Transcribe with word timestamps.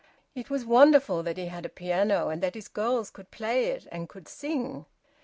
It 0.33 0.49
was 0.49 0.65
wonderful 0.65 1.21
that 1.21 1.37
he 1.37 1.45
had 1.45 1.63
a 1.63 1.69
piano, 1.69 2.29
and 2.29 2.41
that 2.41 2.55
his 2.55 2.67
girls 2.67 3.11
could 3.11 3.29
play 3.29 3.65
it 3.65 3.85
and 3.91 4.09
could 4.09 4.27
sing. 4.27 4.87